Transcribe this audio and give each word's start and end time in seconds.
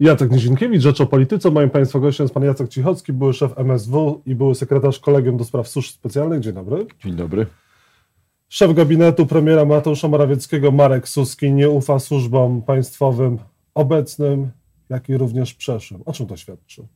Jacek 0.00 0.30
Nizinkiewicz, 0.30 0.82
Rzecz 0.82 1.00
o 1.00 1.06
Polityce. 1.06 1.50
Moim 1.50 1.70
Państwa 1.70 1.98
gościem 1.98 2.24
jest 2.24 2.34
Pan 2.34 2.42
Jacek 2.42 2.68
Cichocki, 2.68 3.12
były 3.12 3.34
szef 3.34 3.58
MSW 3.58 4.22
i 4.26 4.34
były 4.34 4.54
sekretarz 4.54 4.98
Kolegium 4.98 5.36
do 5.36 5.44
Spraw 5.44 5.68
Służb 5.68 5.90
Specjalnych. 5.90 6.40
Dzień 6.40 6.52
dobry. 6.52 6.86
Dzień 7.04 7.14
dobry. 7.14 7.46
Szef 8.48 8.74
gabinetu 8.74 9.26
premiera 9.26 9.64
Mateusza 9.64 10.08
Morawieckiego 10.08 10.72
Marek 10.72 11.08
Suski 11.08 11.52
nie 11.52 11.70
ufa 11.70 11.98
służbom 11.98 12.62
państwowym 12.62 13.38
obecnym, 13.74 14.50
jak 14.88 15.08
i 15.08 15.16
również 15.16 15.54
przeszłym. 15.54 16.02
O 16.06 16.12
czym 16.12 16.26
to 16.26 16.36
świadczy? 16.36 16.86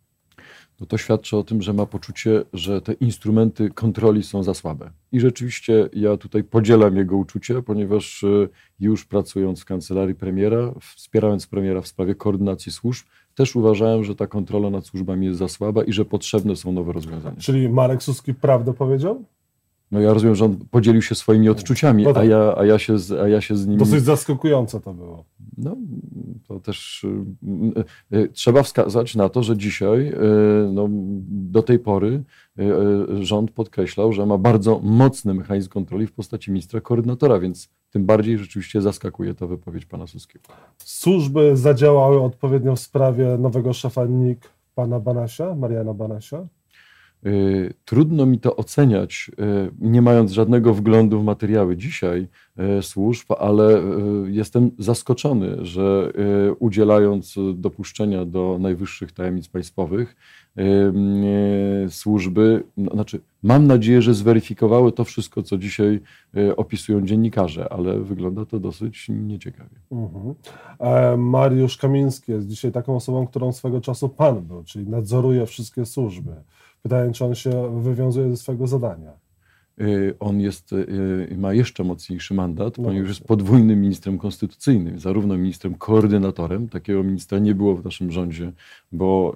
No 0.85 0.89
to 0.89 0.99
świadczy 0.99 1.37
o 1.37 1.45
tym, 1.45 1.63
że 1.63 1.73
ma 1.73 1.87
poczucie, 1.87 2.43
że 2.53 2.81
te 2.81 2.93
instrumenty 2.93 3.71
kontroli 3.71 4.23
są 4.23 4.43
za 4.43 4.55
słabe. 4.55 4.91
I 5.13 5.21
rzeczywiście 5.21 5.89
ja 5.93 6.17
tutaj 6.17 6.45
podzielam 6.45 6.97
jego 6.97 7.17
uczucie, 7.17 7.63
ponieważ 7.63 8.25
e, 8.25 8.49
już 8.81 9.05
pracując 9.05 9.61
w 9.61 9.65
kancelarii 9.65 10.15
premiera, 10.15 10.75
wspierając 10.97 11.47
premiera 11.47 11.81
w 11.81 11.87
sprawie 11.87 12.15
koordynacji 12.15 12.73
służb, 12.73 13.07
też 13.35 13.57
uważałem, 13.57 14.05
że 14.05 14.15
ta 14.15 14.27
kontrola 14.27 14.71
nad 14.71 14.87
służbami 14.87 15.27
jest 15.27 15.39
za 15.39 15.49
słaba 15.49 15.85
i 15.85 15.93
że 15.93 16.05
potrzebne 16.05 16.57
są 16.57 16.73
nowe 16.73 16.93
rozwiązania. 16.93 17.37
Czyli 17.41 17.69
Marek 17.69 18.03
Suski 18.03 18.35
prawdę 18.35 18.75
powiedział? 18.75 19.25
No 19.95 20.01
ja 20.01 20.15
rozumiem, 20.15 20.35
że 20.35 20.45
on 20.45 20.57
podzielił 20.71 21.03
się 21.03 21.15
swoimi 21.15 21.49
odczuciami, 21.49 22.05
No 22.05 22.13
tak. 22.13 22.23
a, 22.23 22.27
ja, 22.27 22.55
a, 22.57 22.65
ja 22.65 22.79
się 22.79 22.99
z, 22.99 23.13
a 23.13 23.29
ja 23.29 23.41
się 23.41 23.57
z 23.57 23.67
nimi... 23.67 23.79
Dosyć 23.79 24.05
zaskakujące 24.05 24.81
to 24.81 24.95
było. 24.95 25.25
No, 25.59 25.77
to 26.49 26.61
też 26.61 27.05
y, 28.13 28.17
y, 28.17 28.29
trzeba 28.29 28.63
wskazać 28.63 29.15
na 29.15 29.29
to, 29.29 29.43
że 29.43 29.57
dzisiaj 29.57 30.09
y, 30.09 30.15
no, 30.73 30.89
do 31.31 31.63
tej 31.63 31.79
pory 31.79 32.23
y, 32.59 32.63
y, 33.21 33.25
rząd 33.25 33.51
podkreślał, 33.51 34.13
że 34.13 34.27
ma 34.27 34.39
bardzo 34.39 34.81
mocny 34.83 35.35
mechanizm 35.35 35.69
kontroli 35.71 36.07
w 36.07 36.13
postaci 36.13 36.51
ministra 36.51 36.81
koordynatora, 36.81 37.39
więc 37.39 37.69
tym 37.91 38.07
bardziej 38.07 38.39
rzeczywiście 38.39 38.83
zaskakuje 38.83 39.35
ta 39.35 39.47
wypowiedź 39.47 39.87
pana 39.87 40.07
Suskiego. 40.07 40.45
Służby 40.79 41.57
zadziałały 41.57 42.23
odpowiednio 42.23 42.77
w 42.77 42.81
sprawie 42.81 43.39
nowego 43.39 43.73
szefa 43.73 44.07
NIK 44.07 44.51
pana 44.75 45.01
Banasia, 45.01 45.55
Mariana 45.55 45.95
Banasia. 45.95 46.47
Y, 47.27 47.75
Trudno 47.85 48.27
mi 48.27 48.39
to 48.39 48.57
oceniać, 48.57 49.31
y, 49.31 49.71
nie 49.81 50.03
mając 50.03 50.33
żadnego 50.33 50.75
wglądu 50.75 51.21
w 51.21 51.25
materiały 51.25 51.77
dzisiaj 51.77 52.29
y, 52.79 52.83
służb, 52.83 53.33
ale 53.39 53.83
jestem 54.27 54.71
zaskoczony, 54.79 55.65
że 55.67 56.13
udzielając 56.59 57.35
dopuszczenia 57.55 58.25
do 58.25 58.59
najwyższych 58.61 59.13
tajemnic 59.13 59.49
państwowych, 59.49 60.17
służby, 61.89 62.63
no, 62.77 62.91
znaczy 62.93 63.21
mam 63.43 63.67
nadzieję, 63.67 64.03
że 64.03 64.15
zweryfikowały 64.15 64.93
to 64.93 65.05
wszystko, 65.05 65.43
co 65.43 65.59
dzisiaj 65.59 66.01
opisują 66.57 67.07
dziennikarze, 67.07 67.73
ale 67.73 68.01
wygląda 68.01 68.47
to 68.47 68.61
dosyć 68.61 69.07
nieciekawie. 69.09 69.77
Mhm. 69.91 70.35
E, 70.79 71.17
Mariusz 71.17 71.77
Kamiński 71.77 72.33
jest 72.33 72.49
dzisiaj 72.49 72.73
taką 72.73 72.97
osobą, 72.97 73.27
którą 73.27 73.53
swego 73.53 73.81
czasu 73.81 74.09
pan 74.09 74.43
był, 74.43 74.65
czyli 74.65 74.89
nadzoruje 74.89 75.47
wszystkie 75.47 75.87
służby. 75.87 76.31
Pytanie, 76.85 77.13
czy 77.13 77.25
on 77.25 77.35
się 77.35 77.81
wywiązuje 77.83 78.31
ze 78.31 78.37
swego 78.37 78.67
zadania. 78.67 79.13
Y, 79.81 80.15
On 80.21 80.41
jest, 80.41 80.73
y, 80.73 81.35
ma 81.39 81.55
jeszcze 81.55 81.85
mocniejszy 81.85 82.35
mandat, 82.35 82.79
No 82.79 82.85
ponieważ 82.85 83.09
jest 83.09 83.25
podwójnym 83.25 83.81
ministrem 83.81 84.19
konstytucyjnym, 84.19 84.99
zarówno 84.99 85.37
ministrem 85.39 85.75
koordynatorem, 85.75 86.69
takiego 86.69 87.03
ministra 87.03 87.39
nie 87.39 87.55
było 87.55 87.77
w 87.77 87.85
naszym 87.85 88.11
rządzie, 88.11 88.53
bo 88.93 89.35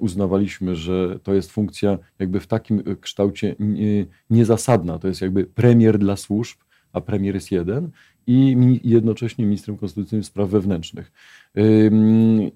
uznawaliśmy, 0.00 0.76
że 0.76 1.18
to 1.22 1.34
jest 1.34 1.52
funkcja 1.52 1.98
jakby 2.18 2.40
w 2.40 2.46
takim 2.46 2.78
y, 2.78 2.96
kształcie 2.96 3.54
nie- 3.58 4.06
niezasadna, 4.30 4.98
to 4.98 5.08
jest 5.08 5.20
jakby 5.20 5.44
premier 5.44 5.98
dla 5.98 6.16
służb, 6.16 6.58
a 6.92 7.00
premier 7.00 7.34
jest 7.34 7.52
jeden 7.52 7.90
i 8.26 8.56
jednocześnie 8.84 9.44
ministrem 9.44 9.76
konstytucyjnym 9.76 10.24
spraw 10.24 10.48
wewnętrznych. 10.48 11.12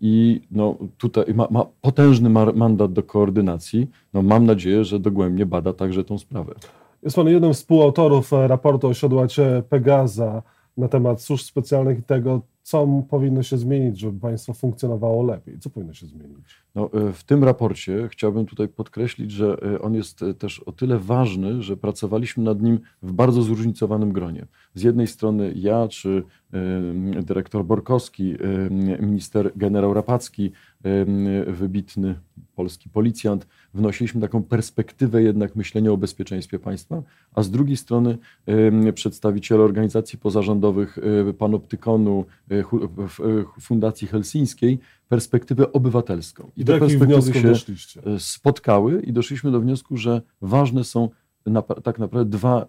I 0.00 0.40
no, 0.50 0.78
tutaj 0.98 1.34
ma, 1.34 1.48
ma 1.50 1.66
potężny 1.80 2.30
mandat 2.54 2.92
do 2.92 3.02
koordynacji. 3.02 3.90
No, 4.14 4.22
mam 4.22 4.46
nadzieję, 4.46 4.84
że 4.84 4.98
dogłębnie 4.98 5.46
bada 5.46 5.72
także 5.72 6.04
tą 6.04 6.18
sprawę. 6.18 6.54
Jest 7.02 7.16
pan 7.16 7.28
jednym 7.28 7.54
z 7.54 7.58
współautorów 7.58 8.32
e, 8.32 8.48
raportu 8.48 8.88
o 8.88 8.94
siodłacie 8.94 9.62
Pegaza 9.68 10.42
na 10.76 10.88
temat 10.88 11.22
służb 11.22 11.44
specjalnych 11.44 11.98
i 11.98 12.02
tego, 12.02 12.40
co 12.70 12.86
powinno 13.08 13.42
się 13.42 13.58
zmienić, 13.58 14.00
żeby 14.00 14.20
państwo 14.20 14.54
funkcjonowało 14.54 15.22
lepiej. 15.22 15.58
Co 15.58 15.70
powinno 15.70 15.94
się 15.94 16.06
zmienić? 16.06 16.46
No, 16.74 16.90
e, 16.92 17.12
w 17.12 17.24
tym 17.24 17.44
raporcie 17.44 18.08
chciałbym 18.08 18.46
tutaj 18.46 18.68
podkreślić, 18.68 19.30
że 19.30 19.56
e, 19.62 19.80
on 19.80 19.94
jest 19.94 20.22
e, 20.22 20.34
też 20.34 20.60
o 20.60 20.72
tyle 20.72 20.98
ważny, 20.98 21.62
że 21.62 21.76
pracowaliśmy 21.76 22.44
nad 22.44 22.62
nim 22.62 22.80
w 23.02 23.12
bardzo 23.12 23.42
zróżnicowanym 23.42 24.12
gronie. 24.12 24.46
Z 24.74 24.82
jednej 24.82 25.06
strony 25.06 25.52
ja, 25.56 25.88
czy 25.88 26.22
dyrektor 27.22 27.64
Borkowski, 27.64 28.34
minister 29.00 29.52
generał 29.56 29.94
Rapacki, 29.94 30.52
wybitny 31.46 32.14
polski 32.54 32.88
policjant, 32.88 33.46
wnosiliśmy 33.74 34.20
taką 34.20 34.42
perspektywę 34.42 35.22
jednak 35.22 35.56
myślenia 35.56 35.92
o 35.92 35.96
bezpieczeństwie 35.96 36.58
państwa, 36.58 37.02
a 37.34 37.42
z 37.42 37.50
drugiej 37.50 37.76
strony 37.76 38.18
przedstawiciele 38.94 39.62
organizacji 39.62 40.18
pozarządowych 40.18 40.98
e, 40.98 41.32
Panoptykonu, 41.32 42.24
e, 42.50 42.64
Fundacji 43.60 44.08
Helsińskiej, 44.08 44.78
perspektywę 45.08 45.72
obywatelską. 45.72 46.50
I 46.56 46.64
jakich 46.72 46.98
wniosków 46.98 47.36
się 47.36 47.52
e, 48.06 48.20
spotkały 48.20 49.02
i 49.02 49.12
doszliśmy 49.12 49.50
do 49.50 49.60
wniosku, 49.60 49.96
że 49.96 50.22
ważne 50.42 50.84
są 50.84 51.08
na, 51.46 51.62
tak 51.62 51.98
naprawdę 51.98 52.30
dwa 52.30 52.60
e, 52.62 52.66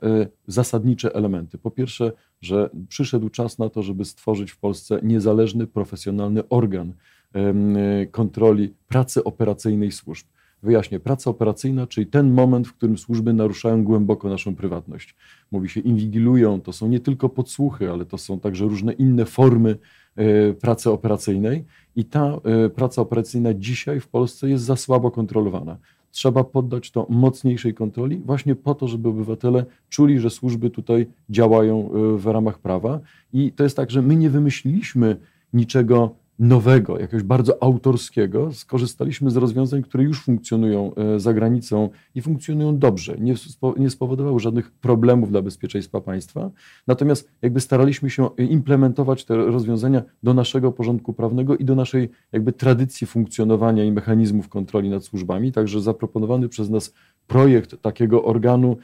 zasadnicze 0.48 1.16
elementy. 1.16 1.58
Po 1.58 1.72
pierwsze, 1.72 2.12
że 2.42 2.70
przyszedł 2.90 3.30
czas 3.30 3.60
na 3.60 3.70
to, 3.70 3.84
żeby 3.84 4.06
stworzyć 4.06 4.52
w 4.52 4.58
Polsce 4.58 5.00
niezależny, 5.04 5.68
profesjonalny 5.68 6.50
organ 6.50 6.94
e, 7.34 8.06
kontroli 8.06 8.74
pracy 8.88 9.24
operacyjnej 9.24 9.92
służb. 9.92 10.26
Wyjaśnię, 10.64 11.00
praca 11.00 11.30
operacyjna, 11.30 11.88
czyli 11.88 12.08
ten 12.08 12.34
moment, 12.34 12.68
w 12.68 12.74
którym 12.74 12.98
służby 12.98 13.34
naruszają 13.34 13.84
głęboko 13.84 14.30
naszą 14.30 14.56
prywatność. 14.56 15.16
Mówi 15.52 15.70
się, 15.70 15.80
inwigilują, 15.80 16.62
to 16.62 16.74
są 16.74 16.88
nie 16.88 17.00
tylko 17.00 17.30
podsłuchy, 17.30 17.92
ale 17.92 18.06
to 18.06 18.18
są 18.18 18.40
także 18.40 18.66
różne 18.66 18.94
inne 18.94 19.26
formy 19.26 19.78
e, 20.16 20.54
pracy 20.54 20.92
operacyjnej. 20.92 21.66
I 21.96 22.06
ta 22.06 22.40
e, 22.44 22.70
praca 22.70 23.02
operacyjna 23.02 23.54
dzisiaj 23.54 24.00
w 24.00 24.08
Polsce 24.08 24.50
jest 24.50 24.64
za 24.64 24.76
słabo 24.76 25.12
kontrolowana. 25.12 25.78
Trzeba 26.12 26.44
poddać 26.44 26.92
to 26.92 27.06
mocniejszej 27.10 27.74
kontroli, 27.74 28.22
właśnie 28.26 28.56
po 28.56 28.76
to, 28.76 28.88
żeby 28.88 29.10
obywatele 29.10 29.66
czuli, 29.90 30.20
że 30.20 30.30
służby 30.30 30.70
tutaj 30.70 31.08
działają 31.30 31.90
e, 31.92 32.18
w 32.18 32.26
ramach 32.26 32.60
prawa. 32.60 33.00
I 33.34 33.52
to 33.52 33.64
jest 33.64 33.76
tak, 33.76 33.92
że 33.92 34.02
my 34.02 34.16
nie 34.16 34.30
wymyśliliśmy 34.30 35.18
niczego 35.54 36.16
nowego, 36.42 37.00
jakiegoś 37.00 37.24
bardzo 37.24 37.64
autorskiego. 37.64 38.54
Skorzystaliśmy 38.54 39.32
z 39.32 39.36
rozwiązań, 39.36 39.84
które 39.84 40.04
już 40.04 40.24
funkcjonują 40.24 40.96
e, 40.96 41.20
za 41.20 41.34
granicą 41.34 41.90
i 42.16 42.22
funkcjonują 42.22 42.78
dobrze. 42.78 43.16
Nie, 43.20 43.34
nie 43.78 43.90
spowodowały 43.90 44.40
żadnych 44.40 44.72
problemów 44.72 45.32
dla 45.32 45.42
bezpieczeństwa 45.42 46.02
państwa. 46.02 46.52
Natomiast 46.88 47.32
jakby 47.42 47.60
staraliśmy 47.60 48.10
się 48.10 48.30
implementować 48.38 49.26
te 49.26 49.36
rozwiązania 49.36 50.04
do 50.24 50.34
naszego 50.34 50.72
porządku 50.72 51.14
prawnego 51.14 51.58
i 51.58 51.66
do 51.66 51.76
naszej 51.76 52.10
jakby 52.32 52.54
tradycji 52.54 53.08
funkcjonowania 53.08 53.84
i 53.84 53.92
mechanizmów 53.92 54.50
kontroli 54.50 54.90
nad 54.90 55.04
służbami. 55.04 55.52
Także 55.52 55.82
zaproponowany 55.82 56.50
przez 56.50 56.70
nas 56.70 56.94
projekt 57.28 57.82
takiego 57.82 58.24
organu 58.24 58.78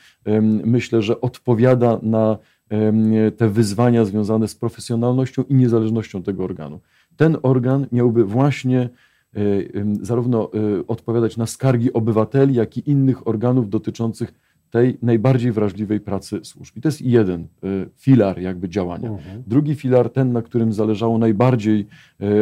myślę, 0.66 1.02
że 1.02 1.22
odpowiada 1.22 2.00
na 2.04 2.38
te 3.38 3.50
wyzwania 3.50 4.06
związane 4.06 4.48
z 4.48 4.56
profesjonalnością 4.56 5.44
i 5.44 5.54
niezależnością 5.54 6.24
tego 6.24 6.44
organu. 6.44 6.80
Ten 7.18 7.38
organ 7.44 7.88
miałby 7.92 8.26
właśnie 8.26 8.80
e, 9.36 9.40
zarówno 10.02 10.52
e, 10.54 10.88
odpowiadać 10.88 11.38
na 11.38 11.46
skargi 11.46 11.94
obywateli, 11.94 12.56
jak 12.56 12.78
i 12.78 12.90
innych 12.90 13.28
organów 13.28 13.70
dotyczących 13.70 14.34
tej 14.70 14.98
najbardziej 15.02 15.52
wrażliwej 15.52 16.00
pracy 16.00 16.40
służb. 16.44 16.78
I 16.78 16.82
to 16.82 16.88
jest 16.88 17.02
jeden 17.02 17.42
e, 17.42 17.68
filar 17.96 18.40
jakby 18.40 18.70
działania. 18.70 19.10
Mhm. 19.10 19.44
Drugi 19.48 19.76
filar, 19.76 20.10
ten, 20.10 20.32
na 20.32 20.42
którym 20.42 20.74
zależało 20.74 21.18
najbardziej 21.18 21.88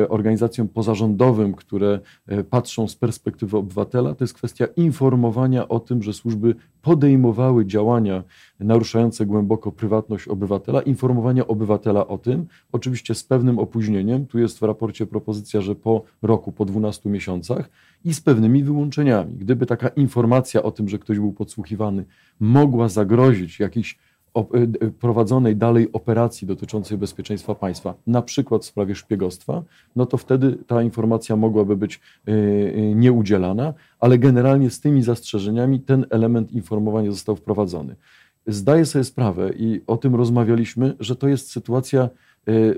organizacjom 0.10 0.68
pozarządowym, 0.68 1.54
które 1.54 2.00
patrzą 2.50 2.88
z 2.88 2.96
perspektywy 2.96 3.58
obywatela, 3.58 4.16
to 4.16 4.24
jest 4.24 4.34
kwestia 4.34 4.66
informowania 4.66 5.68
o 5.68 5.80
tym, 5.80 6.04
że 6.04 6.14
służby 6.14 6.56
podejmowały 6.86 7.66
działania 7.66 8.24
naruszające 8.60 9.26
głęboko 9.26 9.72
prywatność 9.72 10.28
obywatela, 10.28 10.82
informowania 10.82 11.48
obywatela 11.48 12.08
o 12.08 12.18
tym, 12.18 12.46
oczywiście 12.72 13.16
z 13.16 13.24
pewnym 13.24 13.60
opóźnieniem. 13.60 14.26
Tu 14.28 14.40
jest 14.40 14.60
w 14.60 14.64
raporcie 14.64 15.06
propozycja, 15.06 15.62
że 15.62 15.76
po 15.76 16.04
roku, 16.22 16.52
po 16.52 16.66
12 16.66 17.10
miesiącach 17.10 17.70
i 18.06 18.14
z 18.14 18.22
pewnymi 18.22 18.64
wyłączeniami. 18.64 19.36
Gdyby 19.36 19.66
taka 19.66 19.88
informacja 19.88 20.64
o 20.64 20.72
tym, 20.72 20.90
że 20.90 21.00
ktoś 21.00 21.20
był 21.20 21.34
podsłuchiwany, 21.34 22.06
mogła 22.40 22.90
zagrozić 22.90 23.60
jakiejś 23.60 23.98
prowadzonej 25.00 25.56
dalej 25.56 25.92
operacji 25.94 26.48
dotyczącej 26.48 26.98
bezpieczeństwa 26.98 27.56
państwa, 27.56 27.94
na 28.08 28.22
przykład 28.22 28.64
w 28.64 28.66
sprawie 28.66 28.96
szpiegostwa, 28.96 29.64
no 29.96 30.06
to 30.06 30.18
wtedy 30.18 30.58
ta 30.68 30.84
informacja 30.84 31.36
mogłaby 31.36 31.78
być 31.78 32.00
e, 32.28 32.32
e, 32.32 32.96
nieudzielana, 32.96 33.74
ale 34.00 34.18
generalnie 34.18 34.70
z 34.70 34.80
tymi 34.80 35.04
zastrzeżeniami 35.04 35.80
ten 35.80 36.06
element 36.10 36.52
informowania 36.52 37.12
został 37.12 37.36
wprowadzony. 37.36 37.96
Zdaję 38.48 38.86
sobie 38.86 39.04
sprawę 39.04 39.52
i 39.58 39.82
o 39.88 39.98
tym 39.98 40.16
rozmawialiśmy, 40.16 40.96
że 41.00 41.16
to 41.16 41.28
jest 41.28 41.52
sytuacja 41.52 42.10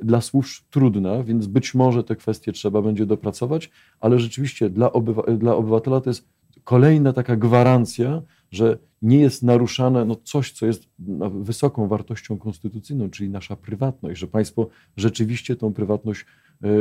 dla 0.01 0.21
służb 0.21 0.63
trudna, 0.69 1.23
więc 1.23 1.47
być 1.47 1.75
może 1.75 2.03
te 2.03 2.15
kwestie 2.15 2.51
trzeba 2.51 2.81
będzie 2.81 3.05
dopracować, 3.05 3.69
ale 3.99 4.19
rzeczywiście 4.19 4.69
dla, 4.69 4.87
obywa- 4.87 5.37
dla 5.37 5.55
obywatela 5.55 6.01
to 6.01 6.09
jest 6.09 6.27
kolejna 6.63 7.13
taka 7.13 7.35
gwarancja, 7.35 8.21
że 8.51 8.77
nie 9.01 9.19
jest 9.19 9.43
naruszane 9.43 10.05
no, 10.05 10.15
coś, 10.23 10.51
co 10.51 10.65
jest 10.65 10.89
no, 10.99 11.29
wysoką 11.29 11.87
wartością 11.87 12.37
konstytucyjną, 12.37 13.09
czyli 13.09 13.29
nasza 13.29 13.55
prywatność, 13.55 14.19
że 14.19 14.27
państwo 14.27 14.67
rzeczywiście 14.97 15.55
tą 15.55 15.73
prywatność 15.73 16.25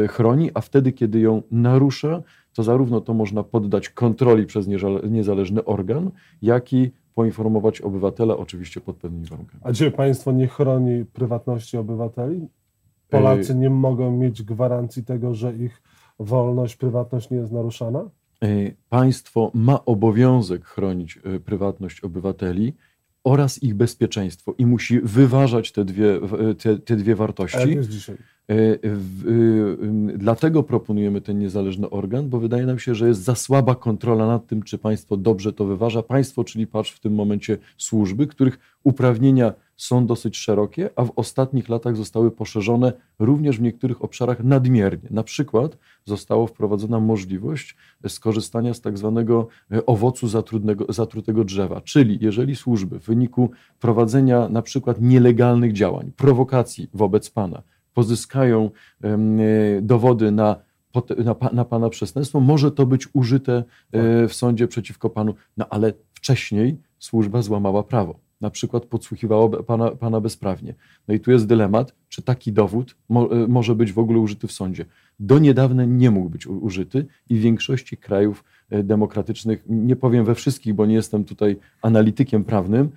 y, 0.04 0.08
chroni, 0.08 0.50
a 0.54 0.60
wtedy, 0.60 0.92
kiedy 0.92 1.20
ją 1.20 1.42
narusza, 1.50 2.22
to 2.52 2.62
zarówno 2.62 3.00
to 3.00 3.14
można 3.14 3.42
poddać 3.42 3.88
kontroli 3.88 4.46
przez 4.46 4.68
niezależny 5.10 5.64
organ, 5.64 6.10
jak 6.42 6.72
i 6.72 6.90
poinformować 7.14 7.80
obywatela, 7.80 8.36
oczywiście 8.36 8.80
pod 8.80 8.96
pewnymi 8.96 9.26
warunkami. 9.26 9.60
A 9.64 9.70
gdzie 9.70 9.90
państwo 9.90 10.32
nie 10.32 10.46
chroni 10.46 11.04
prywatności 11.04 11.76
obywateli? 11.76 12.48
Polacy 13.08 13.54
nie 13.54 13.70
mogą 13.70 14.10
mieć 14.16 14.42
gwarancji 14.42 15.04
tego, 15.04 15.34
że 15.34 15.56
ich 15.56 15.82
wolność, 16.18 16.76
prywatność 16.76 17.30
nie 17.30 17.36
jest 17.36 17.52
naruszana? 17.52 18.10
Państwo 18.88 19.50
ma 19.54 19.84
obowiązek 19.84 20.64
chronić 20.64 21.18
e, 21.24 21.40
prywatność 21.40 22.00
obywateli 22.00 22.72
oraz 23.24 23.62
ich 23.62 23.74
bezpieczeństwo 23.74 24.54
i 24.58 24.66
musi 24.66 25.00
wyważać 25.00 25.72
te 25.72 25.84
dwie, 25.84 26.20
te, 26.58 26.78
te 26.78 26.96
dwie 26.96 27.14
wartości. 27.14 27.74
Jest 27.74 27.90
dzisiaj? 27.90 28.16
Dlatego 30.14 30.62
proponujemy 30.62 31.20
ten 31.20 31.38
niezależny 31.38 31.90
organ, 31.90 32.28
bo 32.28 32.40
wydaje 32.40 32.66
nam 32.66 32.78
się, 32.78 32.94
że 32.94 33.08
jest 33.08 33.22
za 33.22 33.34
słaba 33.34 33.74
kontrola 33.74 34.26
nad 34.26 34.46
tym, 34.46 34.62
czy 34.62 34.78
państwo 34.78 35.16
dobrze 35.16 35.52
to 35.52 35.64
wyważa. 35.64 36.02
Państwo, 36.02 36.44
czyli 36.44 36.66
patrz 36.66 36.92
w 36.92 37.00
tym 37.00 37.14
momencie 37.14 37.58
służby, 37.76 38.26
których 38.26 38.58
uprawnienia 38.84 39.52
są 39.76 40.06
dosyć 40.06 40.36
szerokie, 40.36 40.90
a 40.96 41.04
w 41.04 41.12
ostatnich 41.16 41.68
latach 41.68 41.96
zostały 41.96 42.30
poszerzone 42.30 42.92
również 43.18 43.58
w 43.58 43.62
niektórych 43.62 44.04
obszarach 44.04 44.44
nadmiernie. 44.44 45.08
Na 45.10 45.22
przykład 45.22 45.78
została 46.04 46.46
wprowadzona 46.46 47.00
możliwość 47.00 47.76
skorzystania 48.08 48.74
z 48.74 48.80
tak 48.80 48.98
zwanego 48.98 49.48
e, 49.72 49.86
owocu 49.86 50.28
zatrutego 50.88 51.44
drzewa, 51.44 51.80
czyli 51.80 52.18
jeżeli 52.20 52.56
służby 52.56 52.98
w 52.98 53.04
wyniku 53.04 53.50
prowadzenia 53.80 54.48
na 54.48 54.62
przykład 54.62 55.00
nielegalnych 55.00 55.72
działań, 55.72 56.12
prowokacji 56.16 56.90
wobec 56.94 57.30
pana, 57.30 57.62
pozyskają 57.94 58.70
e, 59.04 59.18
dowody 59.82 60.30
na, 60.30 60.56
na, 61.24 61.36
na 61.52 61.64
pana 61.64 61.88
przestępstwo, 61.88 62.40
może 62.40 62.72
to 62.72 62.86
być 62.86 63.08
użyte 63.12 63.64
e, 63.92 64.28
w 64.28 64.34
sądzie 64.34 64.68
przeciwko 64.68 65.10
panu, 65.10 65.34
no 65.56 65.66
ale 65.70 65.92
wcześniej 66.14 66.76
służba 66.98 67.42
złamała 67.42 67.82
prawo 67.82 68.25
na 68.40 68.50
przykład 68.50 68.86
podsłuchiwało 68.86 69.48
pana, 69.48 69.90
pana 69.90 70.20
bezprawnie. 70.20 70.74
No 71.08 71.14
i 71.14 71.20
tu 71.20 71.30
jest 71.30 71.46
dylemat, 71.46 71.94
czy 72.08 72.22
taki 72.22 72.52
dowód 72.52 72.96
mo, 73.08 73.28
może 73.48 73.74
być 73.74 73.92
w 73.92 73.98
ogóle 73.98 74.18
użyty 74.18 74.46
w 74.46 74.52
sądzie. 74.52 74.84
Do 75.20 75.38
niedawna 75.38 75.84
nie 75.84 76.10
mógł 76.10 76.28
być 76.28 76.46
użyty 76.46 77.06
i 77.28 77.36
w 77.36 77.40
większości 77.40 77.96
krajów 77.96 78.44
demokratycznych, 78.70 79.64
nie 79.68 79.96
powiem 79.96 80.24
we 80.24 80.34
wszystkich, 80.34 80.74
bo 80.74 80.86
nie 80.86 80.94
jestem 80.94 81.24
tutaj 81.24 81.56
analitykiem 81.82 82.44
prawnym, 82.44 82.90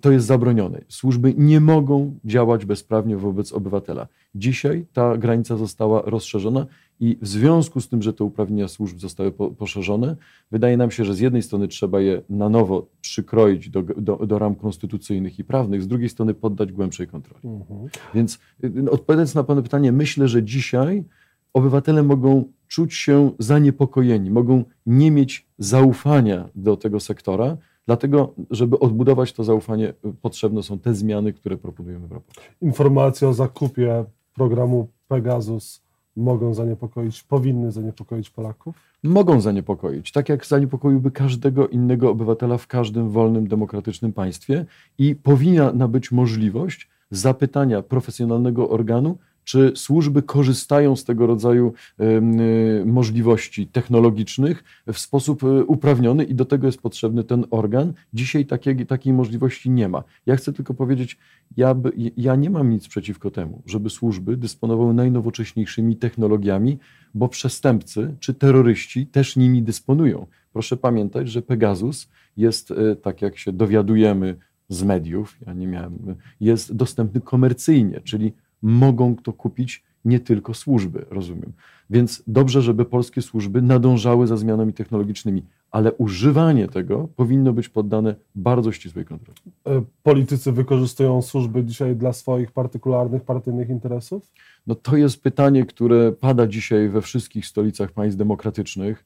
to 0.00 0.10
jest 0.10 0.26
zabronione. 0.26 0.80
Służby 0.88 1.34
nie 1.38 1.60
mogą 1.60 2.18
działać 2.24 2.64
bezprawnie 2.64 3.16
wobec 3.16 3.52
obywatela. 3.52 4.08
Dzisiaj 4.34 4.86
ta 4.92 5.16
granica 5.16 5.56
została 5.56 6.02
rozszerzona 6.02 6.66
i 7.00 7.18
w 7.22 7.28
związku 7.28 7.80
z 7.80 7.88
tym, 7.88 8.02
że 8.02 8.12
te 8.12 8.24
uprawnienia 8.24 8.68
służb 8.68 8.98
zostały 8.98 9.32
poszerzone, 9.32 10.16
wydaje 10.50 10.76
nam 10.76 10.90
się, 10.90 11.04
że 11.04 11.14
z 11.14 11.20
jednej 11.20 11.42
strony 11.42 11.68
trzeba 11.68 12.00
je 12.00 12.22
na 12.30 12.48
nowo 12.48 12.86
przykroić 13.00 13.70
do, 13.70 13.82
do, 13.82 14.16
do 14.16 14.38
ram 14.38 14.54
konstytucyjnych 14.54 15.38
i 15.38 15.44
prawnych, 15.44 15.82
z 15.82 15.88
drugiej 15.88 16.08
strony 16.08 16.34
poddać 16.34 16.72
głębszej 16.72 17.06
kontroli. 17.06 17.40
Mhm. 17.44 17.88
Więc 18.14 18.38
y, 18.64 18.70
no, 18.74 18.90
odpowiadając 18.90 19.34
na 19.34 19.44
Pana 19.44 19.62
pytanie, 19.62 19.92
myślę, 19.92 20.28
że 20.28 20.42
dzisiaj 20.42 21.04
obywatele 21.52 22.02
mogą 22.02 22.44
czuć 22.68 22.94
się 22.94 23.30
zaniepokojeni, 23.38 24.30
mogą 24.30 24.64
nie 24.86 25.10
mieć 25.10 25.46
zaufania 25.58 26.48
do 26.54 26.76
tego 26.76 27.00
sektora, 27.00 27.56
Dlatego, 27.86 28.34
żeby 28.50 28.78
odbudować 28.78 29.32
to 29.32 29.44
zaufanie, 29.44 29.94
potrzebne 30.22 30.62
są 30.62 30.78
te 30.78 30.94
zmiany, 30.94 31.32
które 31.32 31.56
proponujemy 31.56 32.08
w 32.08 32.12
raporcie. 32.12 32.40
Informacje 32.62 33.28
o 33.28 33.32
zakupie 33.32 34.04
programu 34.34 34.88
Pegasus 35.08 35.82
mogą 36.16 36.54
zaniepokoić, 36.54 37.22
powinny 37.22 37.72
zaniepokoić 37.72 38.30
Polaków? 38.30 38.76
Mogą 39.02 39.40
zaniepokoić, 39.40 40.12
tak 40.12 40.28
jak 40.28 40.46
zaniepokoiłby 40.46 41.10
każdego 41.10 41.68
innego 41.68 42.10
obywatela 42.10 42.58
w 42.58 42.66
każdym 42.66 43.10
wolnym, 43.10 43.48
demokratycznym 43.48 44.12
państwie 44.12 44.66
i 44.98 45.14
powinna 45.14 45.88
być 45.88 46.12
możliwość 46.12 46.88
zapytania 47.10 47.82
profesjonalnego 47.82 48.70
organu, 48.70 49.18
czy 49.46 49.72
służby 49.74 50.22
korzystają 50.22 50.96
z 50.96 51.04
tego 51.04 51.26
rodzaju 51.26 51.72
y, 52.00 52.84
możliwości 52.86 53.66
technologicznych 53.66 54.64
w 54.92 54.98
sposób 54.98 55.42
y, 55.42 55.64
uprawniony 55.64 56.24
i 56.24 56.34
do 56.34 56.44
tego 56.44 56.66
jest 56.66 56.80
potrzebny 56.80 57.24
ten 57.24 57.44
organ. 57.50 57.92
Dzisiaj 58.14 58.46
takiej, 58.46 58.86
takiej 58.86 59.12
możliwości 59.12 59.70
nie 59.70 59.88
ma. 59.88 60.04
Ja 60.26 60.36
chcę 60.36 60.52
tylko 60.52 60.74
powiedzieć, 60.74 61.18
ja, 61.56 61.74
ja 62.16 62.36
nie 62.36 62.50
mam 62.50 62.70
nic 62.70 62.88
przeciwko 62.88 63.30
temu, 63.30 63.62
żeby 63.66 63.90
służby 63.90 64.36
dysponowały 64.36 64.94
najnowocześniejszymi 64.94 65.96
technologiami, 65.96 66.78
bo 67.14 67.28
przestępcy 67.28 68.14
czy 68.20 68.34
terroryści 68.34 69.06
też 69.06 69.36
nimi 69.36 69.62
dysponują. 69.62 70.26
Proszę 70.52 70.76
pamiętać, 70.76 71.28
że 71.28 71.42
Pegasus 71.42 72.08
jest, 72.36 72.70
y, 72.70 72.96
tak 73.02 73.22
jak 73.22 73.38
się 73.38 73.52
dowiadujemy 73.52 74.36
z 74.68 74.82
mediów, 74.82 75.36
ja 75.46 75.52
nie 75.52 75.66
miałem, 75.66 75.98
jest 76.40 76.74
dostępny 76.74 77.20
komercyjnie, 77.20 78.00
czyli 78.00 78.32
mogą 78.66 79.16
to 79.16 79.32
kupić 79.32 79.84
nie 80.04 80.20
tylko 80.20 80.54
służby, 80.54 81.06
rozumiem. 81.10 81.52
Więc 81.90 82.22
dobrze, 82.26 82.62
żeby 82.62 82.84
polskie 82.84 83.22
służby 83.22 83.62
nadążały 83.62 84.26
za 84.26 84.36
zmianami 84.36 84.72
technologicznymi, 84.72 85.42
ale 85.70 85.92
używanie 85.92 86.68
tego 86.68 87.08
powinno 87.16 87.52
być 87.52 87.68
poddane 87.68 88.14
bardzo 88.34 88.72
ścisłej 88.72 89.04
kontroli. 89.04 89.38
E, 89.66 89.82
politycy 90.02 90.52
wykorzystują 90.52 91.22
służby 91.22 91.64
dzisiaj 91.64 91.96
dla 91.96 92.12
swoich 92.12 92.52
partykularnych, 92.52 93.22
partyjnych 93.22 93.68
interesów? 93.68 94.32
No 94.66 94.74
to 94.74 94.96
jest 94.96 95.22
pytanie, 95.22 95.64
które 95.64 96.12
pada 96.12 96.46
dzisiaj 96.46 96.88
we 96.88 97.02
wszystkich 97.02 97.46
stolicach 97.46 97.92
państw 97.92 98.18
demokratycznych. 98.18 99.04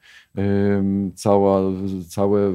Cała, 1.14 1.60
całe 2.08 2.52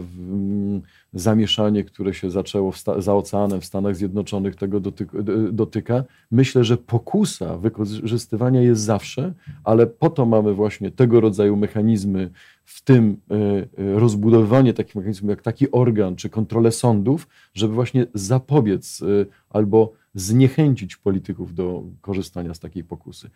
zamieszanie, 1.15 1.83
które 1.83 2.13
się 2.13 2.31
zaczęło 2.31 2.73
za 2.97 3.15
oceanem 3.15 3.61
w 3.61 3.65
Stanach 3.65 3.95
Zjednoczonych, 3.95 4.55
tego 4.55 4.79
dotyka. 5.51 6.03
Myślę, 6.31 6.63
że 6.63 6.77
pokusa 6.77 7.57
wykorzystywania 7.57 8.61
jest 8.61 8.81
zawsze, 8.81 9.33
ale 9.63 9.87
po 9.87 10.09
to 10.09 10.25
mamy 10.25 10.53
właśnie 10.53 10.91
tego 10.91 11.21
rodzaju 11.21 11.55
mechanizmy, 11.57 12.29
w 12.65 12.81
tym 12.81 13.17
e, 13.31 13.35
e, 13.35 13.99
rozbudowywanie 13.99 14.73
takich 14.73 14.95
mechanizmów 14.95 15.29
jak 15.29 15.41
taki 15.41 15.71
organ 15.71 16.15
czy 16.15 16.29
kontrolę 16.29 16.71
sądów, 16.71 17.27
żeby 17.53 17.73
właśnie 17.73 18.05
zapobiec 18.13 19.01
e, 19.01 19.05
albo 19.49 19.93
zniechęcić 20.15 20.95
polityków 20.95 21.53
do 21.53 21.83
korzystania 22.01 22.53
z 22.53 22.59
takiej 22.59 22.83
pokusy. 22.83 23.29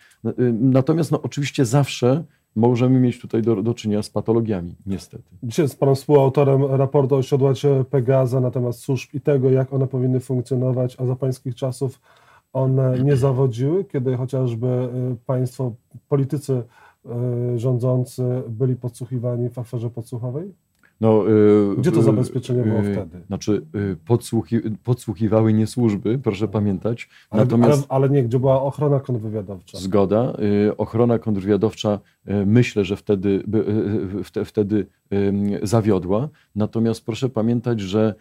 Natomiast 0.59 1.11
no, 1.11 1.21
oczywiście 1.21 1.65
zawsze 1.65 2.23
możemy 2.59 2.99
mieć 2.99 3.19
tutaj 3.19 3.41
do, 3.41 3.63
do 3.63 3.73
czynienia 3.73 4.03
z 4.03 4.09
patologiami, 4.09 4.75
niestety. 4.85 5.23
Dzisiaj 5.43 5.63
jest 5.65 5.79
Pan 5.79 5.95
współautorem 5.95 6.65
raportu 6.65 7.15
o 7.15 7.23
siodłacie 7.23 7.85
Pegaza 7.89 8.39
na 8.39 8.51
temat 8.51 8.75
służb 8.75 9.09
i 9.13 9.21
tego, 9.21 9.49
jak 9.49 9.73
one 9.73 9.87
powinny 9.87 10.19
funkcjonować, 10.19 10.95
a 10.99 11.05
za 11.05 11.15
Pańskich 11.15 11.55
czasów 11.55 12.01
one 12.53 12.99
nie 12.99 13.17
zawodziły, 13.17 13.85
kiedy 13.85 14.17
chociażby 14.17 14.67
y, 14.67 15.15
państwo, 15.25 15.73
politycy 16.07 16.63
y, 17.53 17.59
rządzący 17.59 18.23
byli 18.49 18.75
podsłuchiwani 18.75 19.49
w 19.49 19.59
aferze 19.59 19.89
podsłuchowej? 19.89 20.53
No, 21.01 21.29
y, 21.29 21.75
Gdzie 21.77 21.91
to 21.91 22.01
zabezpieczenie 22.01 22.63
było 22.63 22.79
y, 22.79 22.93
wtedy? 22.93 23.21
Znaczy, 23.27 23.65
y, 23.75 23.97
podsłuchi, 24.05 24.59
podsłuchiwały 24.83 25.53
nie 25.53 25.67
służby, 25.67 26.19
proszę 26.23 26.47
pamiętać. 26.47 27.09
Ale, 27.29 27.43
Natomiast, 27.43 27.85
ale, 27.89 28.03
ale 28.03 28.09
nie, 28.09 28.23
gdzie 28.23 28.39
była 28.39 28.61
ochrona 28.61 28.99
kontrwywiadowcza. 28.99 29.77
Zgoda. 29.77 30.33
Ochrona 30.77 31.19
kontrwywiadowcza 31.19 31.99
myślę, 32.45 32.85
że 32.85 32.95
wtedy, 32.95 33.43
wtedy 34.45 34.85
zawiodła. 35.63 36.29
Natomiast 36.55 37.05
proszę 37.05 37.29
pamiętać, 37.29 37.79
że 37.79 38.15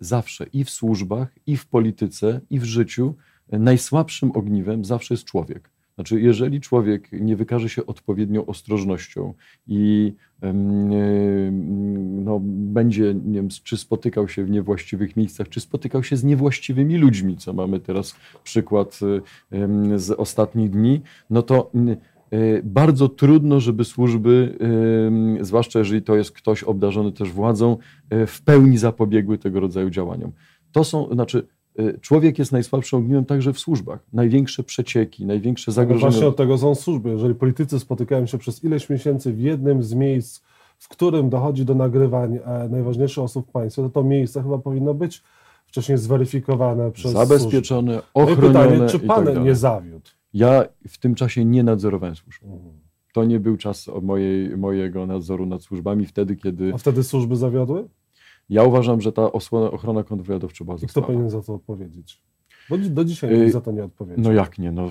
zawsze 0.00 0.46
i 0.52 0.64
w 0.64 0.70
służbach, 0.70 1.28
i 1.46 1.56
w 1.56 1.66
polityce, 1.66 2.40
i 2.50 2.60
w 2.60 2.64
życiu 2.64 3.14
najsłabszym 3.52 4.32
ogniwem 4.34 4.84
zawsze 4.84 5.14
jest 5.14 5.24
człowiek. 5.24 5.70
Znaczy, 6.00 6.20
jeżeli 6.20 6.60
człowiek 6.60 7.08
nie 7.12 7.36
wykaże 7.36 7.68
się 7.68 7.86
odpowiednią 7.86 8.46
ostrożnością 8.46 9.34
i 9.66 10.12
no, 12.24 12.40
będzie, 12.42 13.14
nie 13.14 13.34
wiem, 13.34 13.48
czy 13.64 13.76
spotykał 13.76 14.28
się 14.28 14.44
w 14.44 14.50
niewłaściwych 14.50 15.16
miejscach, 15.16 15.48
czy 15.48 15.60
spotykał 15.60 16.02
się 16.02 16.16
z 16.16 16.24
niewłaściwymi 16.24 16.96
ludźmi, 16.96 17.36
co 17.36 17.52
mamy 17.52 17.80
teraz 17.80 18.14
przykład 18.44 19.00
z 19.96 20.10
ostatnich 20.10 20.70
dni, 20.70 21.00
no 21.30 21.42
to 21.42 21.70
y, 22.32 22.62
bardzo 22.64 23.08
trudno, 23.08 23.60
żeby 23.60 23.84
służby, 23.84 24.58
zwłaszcza 25.40 25.78
jeżeli 25.78 26.02
to 26.02 26.16
jest 26.16 26.32
ktoś 26.32 26.62
obdarzony 26.62 27.12
też 27.12 27.32
władzą, 27.32 27.76
y, 28.12 28.26
w 28.26 28.42
pełni 28.42 28.78
zapobiegły 28.78 29.38
tego 29.38 29.60
rodzaju 29.60 29.90
działaniom. 29.90 30.32
To 30.72 30.84
są, 30.84 31.08
znaczy, 31.12 31.46
człowiek 32.00 32.38
jest 32.38 32.52
najsłabszym 32.52 32.98
ogniwem 32.98 33.24
także 33.24 33.52
w 33.52 33.58
służbach. 33.58 34.00
Największe 34.12 34.62
przecieki, 34.62 35.26
największe 35.26 35.72
zagrożenia. 35.72 36.06
No 36.06 36.10
właśnie 36.10 36.28
od 36.28 36.36
tego 36.36 36.58
są 36.58 36.74
służby. 36.74 37.10
Jeżeli 37.10 37.34
politycy 37.34 37.80
spotykają 37.80 38.26
się 38.26 38.38
przez 38.38 38.64
ileś 38.64 38.90
miesięcy 38.90 39.32
w 39.32 39.40
jednym 39.40 39.82
z 39.82 39.94
miejsc, 39.94 40.42
w 40.78 40.88
którym 40.88 41.30
dochodzi 41.30 41.64
do 41.64 41.74
nagrywań 41.74 42.38
e, 42.44 42.68
najważniejszych 42.70 43.24
osób 43.24 43.48
w 43.48 43.50
państwie, 43.50 43.82
to 43.82 43.88
to 43.88 44.02
miejsce 44.02 44.42
chyba 44.42 44.58
powinno 44.58 44.94
być 44.94 45.22
wcześniej 45.66 45.98
zweryfikowane 45.98 46.90
przez 46.90 47.12
Zabezpieczone, 47.12 47.92
służby. 47.92 48.08
No 48.14 48.22
ochronione 48.22 48.68
pytanie, 48.68 48.88
czy 48.88 48.96
i 48.96 49.00
pan 49.00 49.26
tak 49.26 49.44
nie 49.44 49.54
zawiódł? 49.54 50.10
Ja 50.34 50.64
w 50.88 50.98
tym 50.98 51.14
czasie 51.14 51.44
nie 51.44 51.62
nadzorowałem 51.62 52.16
służb. 52.16 52.44
Mhm. 52.44 52.72
To 53.12 53.24
nie 53.24 53.40
był 53.40 53.56
czas 53.56 53.90
mojej, 54.02 54.56
mojego 54.56 55.06
nadzoru 55.06 55.46
nad 55.46 55.62
służbami 55.62 56.06
wtedy, 56.06 56.36
kiedy 56.36 56.74
A 56.74 56.78
wtedy 56.78 57.04
służby 57.04 57.36
zawiodły? 57.36 57.88
Ja 58.50 58.62
uważam, 58.64 59.00
że 59.00 59.12
ta 59.12 59.32
osłona, 59.32 59.70
ochrona 59.70 60.02
kontrwywiadowcza 60.04 60.64
była 60.64 60.76
I 60.82 60.86
kto 60.86 61.02
powinien 61.02 61.30
za 61.30 61.42
to 61.42 61.54
odpowiedzieć? 61.54 62.22
Bo 62.70 62.78
do 62.78 63.04
dzisiaj 63.04 63.30
Yy, 63.30 63.38
nikt 63.40 63.52
za 63.52 63.60
to 63.60 63.72
nie 63.72 63.84
odpowiedział. 63.84 64.24
No 64.24 64.32
jak 64.32 64.58
nie? 64.58 64.72
No, 64.72 64.88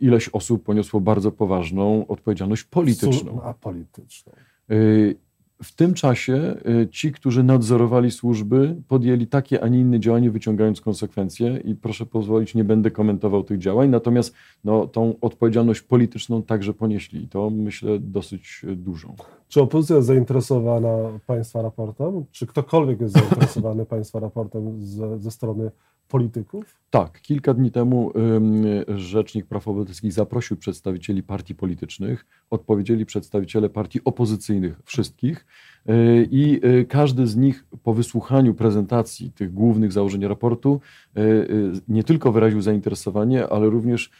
ileś 0.00 0.28
osób 0.28 0.62
poniosło 0.62 1.00
bardzo 1.00 1.32
poważną 1.32 2.06
odpowiedzialność 2.06 2.64
polityczną. 2.64 3.32
Słu- 3.32 3.40
A 3.44 3.54
polityczną. 3.54 4.32
Y, 4.70 5.16
W 5.62 5.74
tym 5.74 5.94
czasie 5.94 6.54
y, 6.82 6.88
ci, 6.88 7.12
którzy 7.12 7.42
nadzorowali 7.42 8.10
służby, 8.10 8.76
podjęli 8.88 9.26
takie, 9.26 9.64
a 9.64 9.68
nie 9.68 9.80
inne 9.80 10.00
działanie, 10.00 10.30
wyciągając 10.30 10.80
konsekwencje. 10.80 11.60
I 11.64 11.74
proszę 11.74 12.06
pozwolić, 12.06 12.54
nie 12.54 12.64
będę 12.64 12.90
komentował 12.90 13.44
tych 13.44 13.58
działań, 13.58 13.88
natomiast 13.88 14.34
no, 14.64 14.86
tą 14.86 15.14
odpowiedzialność 15.20 15.80
polityczną 15.80 16.42
także 16.42 16.74
ponieśli. 16.74 17.24
I 17.24 17.28
to 17.28 17.50
myślę 17.50 17.98
dosyć 17.98 18.62
y, 18.64 18.76
dużą. 18.76 19.14
Czy 19.48 19.60
opozycja 19.60 19.96
jest 19.96 20.08
zainteresowana 20.08 20.88
państwa 21.26 21.62
raportem? 21.62 22.24
Czy 22.30 22.46
ktokolwiek 22.46 23.00
jest 23.00 23.14
zainteresowany 23.14 23.86
państwa 23.86 24.20
raportem 24.20 24.82
ze, 24.82 25.18
ze 25.18 25.30
strony 25.30 25.70
polityków? 26.08 26.80
Tak, 26.90 27.20
kilka 27.20 27.54
dni 27.54 27.70
temu 27.70 28.12
ym, 28.16 28.64
Rzecznik 28.98 29.46
Praw 29.46 29.68
Obywatelskich 29.68 30.12
zaprosił 30.12 30.56
przedstawicieli 30.56 31.22
partii 31.22 31.54
politycznych, 31.54 32.26
odpowiedzieli 32.50 33.06
przedstawiciele 33.06 33.68
partii 33.68 34.00
opozycyjnych, 34.04 34.80
wszystkich, 34.84 35.46
y, 35.88 36.28
i 36.30 36.66
y, 36.66 36.84
każdy 36.84 37.26
z 37.26 37.36
nich 37.36 37.64
po 37.82 37.94
wysłuchaniu 37.94 38.54
prezentacji 38.54 39.32
tych 39.32 39.52
głównych 39.52 39.92
założeń 39.92 40.26
raportu 40.26 40.80
y, 41.18 41.72
nie 41.88 42.04
tylko 42.04 42.32
wyraził 42.32 42.60
zainteresowanie, 42.60 43.48
ale 43.48 43.66
również 43.70 44.10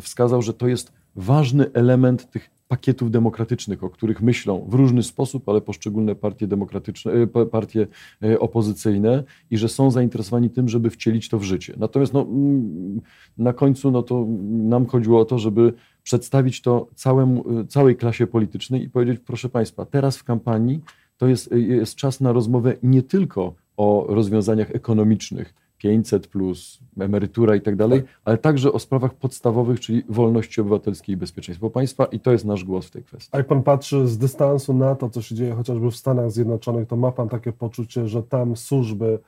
wskazał, 0.00 0.42
że 0.42 0.54
to 0.54 0.68
jest 0.68 0.92
ważny 1.16 1.72
element 1.72 2.30
tych 2.30 2.50
pakietów 2.68 3.10
demokratycznych, 3.10 3.84
o 3.84 3.90
których 3.90 4.22
myślą 4.22 4.66
w 4.68 4.74
różny 4.74 5.02
sposób, 5.02 5.48
ale 5.48 5.60
poszczególne 5.60 6.14
partie 6.14 6.46
demokratyczne, 6.46 7.26
pa- 7.26 7.46
partie 7.46 7.86
y, 8.24 8.38
opozycyjne 8.40 9.24
i 9.50 9.58
że 9.58 9.68
są 9.68 9.90
zainteresowani 9.90 10.50
tym, 10.50 10.68
żeby 10.68 10.90
wcielić 10.90 11.28
to 11.28 11.38
w 11.38 11.42
życie. 11.42 11.74
Natomiast 11.76 12.12
no, 12.12 12.22
mm, 12.22 13.00
na 13.38 13.52
końcu 13.52 13.90
no 13.90 14.02
to 14.02 14.26
nam 14.48 14.86
chodziło 14.86 15.20
o 15.20 15.24
to, 15.24 15.38
żeby 15.38 15.72
przedstawić 16.02 16.62
to 16.62 16.88
całemu, 16.94 17.60
y, 17.60 17.66
całej 17.66 17.96
klasie 17.96 18.26
politycznej 18.26 18.82
i 18.82 18.90
powiedzieć, 18.90 19.20
proszę 19.26 19.48
Państwa, 19.48 19.86
teraz 19.86 20.16
w 20.16 20.24
kampanii 20.24 20.80
to 21.16 21.26
jest, 21.26 21.52
jest 21.52 21.94
czas 21.94 22.20
na 22.20 22.32
rozmowę 22.32 22.76
nie 22.82 23.02
tylko 23.02 23.54
o 23.76 24.06
rozwiązaniach 24.08 24.70
ekonomicznych, 24.70 25.54
500 25.78 26.26
plus, 26.26 26.80
emerytura 27.00 27.56
i 27.56 27.60
tak 27.60 27.76
dalej, 27.76 28.02
ale 28.24 28.38
także 28.38 28.72
o 28.72 28.78
sprawach 28.78 29.14
podstawowych, 29.14 29.80
czyli 29.80 30.02
wolności 30.08 30.60
obywatelskiej 30.60 31.12
i 31.14 31.16
bezpieczeństwo 31.16 31.70
państwa 31.70 32.04
i 32.04 32.20
to 32.20 32.32
jest 32.32 32.44
nasz 32.44 32.64
głos 32.64 32.86
w 32.86 32.90
tej 32.90 33.04
kwestii. 33.04 33.30
A 33.32 33.38
jak 33.38 33.46
pan 33.46 33.62
patrzy 33.62 34.08
z 34.08 34.18
dystansu 34.18 34.74
na 34.74 34.94
to, 34.94 35.10
co 35.10 35.22
się 35.22 35.34
dzieje 35.34 35.54
chociażby 35.54 35.90
w 35.90 35.96
Stanach 35.96 36.30
Zjednoczonych, 36.30 36.88
to 36.88 36.96
ma 36.96 37.12
pan 37.12 37.28
takie 37.28 37.52
poczucie, 37.52 38.08
że 38.08 38.22
tam 38.22 38.56
służby 38.56 39.18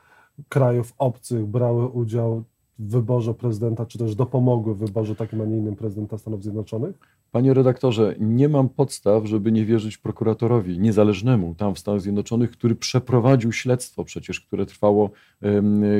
krajów 0.49 0.95
obcych 0.99 1.47
brały 1.47 1.89
udział 1.89 2.45
wyborze 2.79 3.35
prezydenta, 3.35 3.87
czy 3.87 3.99
też 3.99 4.15
dopomogły 4.15 4.75
w 4.75 4.79
wyborze 4.79 5.17
takim, 5.17 5.41
a 5.41 5.45
nie 5.45 5.57
innym 5.57 5.77
prezydenta 5.77 6.19
Stanów 6.19 6.43
Zjednoczonych? 6.43 6.99
Panie 7.33 7.55
redaktorze, 7.55 8.15
nie 8.21 8.49
mam 8.49 8.69
podstaw, 8.69 9.27
żeby 9.27 9.53
nie 9.53 9.65
wierzyć 9.65 9.99
prokuratorowi 9.99 10.79
niezależnemu 10.79 11.55
tam 11.55 11.75
w 11.75 11.79
Stanach 11.79 12.01
Zjednoczonych, 12.01 12.51
który 12.51 12.75
przeprowadził 12.75 13.53
śledztwo 13.53 14.05
przecież, 14.05 14.41
które 14.41 14.67
trwało 14.67 15.11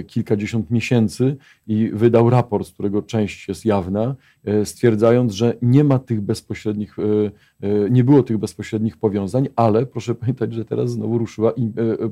kilkadziesiąt 0.07 0.71
miesięcy 0.71 1.37
i 1.67 1.91
wydał 1.95 2.31
raport, 2.31 2.67
z 2.67 2.73
którego 2.73 3.03
część 3.03 3.49
jest 3.49 3.65
jawna, 3.65 4.15
e, 4.45 4.65
stwierdzając, 4.65 5.33
że 5.33 5.55
nie 5.63 5.85
ma 5.85 5.99
tych 5.99 6.21
bezpośrednich, 6.21 6.97
e, 6.99 7.03
e, 7.61 7.91
nie 7.91 8.05
było 8.05 8.23
tych 8.23 8.39
bezpośrednich 8.39 8.97
powiązań, 8.97 9.49
ale 9.57 9.87
proszę 9.87 10.15
pamiętać, 10.15 10.55
że 10.55 10.65
teraz 10.65 10.91
znowu 10.91 11.19
ruszyła 11.19 11.53